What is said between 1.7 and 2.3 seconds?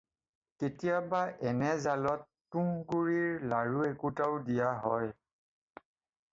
জালত